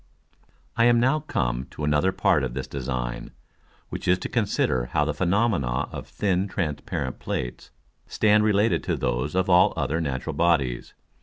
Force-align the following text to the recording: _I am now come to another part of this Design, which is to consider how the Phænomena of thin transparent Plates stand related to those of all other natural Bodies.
_I 0.77 0.85
am 0.85 0.99
now 0.99 1.19
come 1.19 1.65
to 1.69 1.83
another 1.83 2.11
part 2.11 2.43
of 2.43 2.55
this 2.55 2.65
Design, 2.65 3.29
which 3.89 4.07
is 4.07 4.17
to 4.17 4.29
consider 4.29 4.85
how 4.87 5.05
the 5.05 5.13
Phænomena 5.13 5.93
of 5.93 6.07
thin 6.07 6.47
transparent 6.47 7.19
Plates 7.19 7.69
stand 8.07 8.43
related 8.43 8.83
to 8.85 8.97
those 8.97 9.35
of 9.35 9.47
all 9.47 9.73
other 9.77 10.01
natural 10.01 10.33
Bodies. 10.33 10.95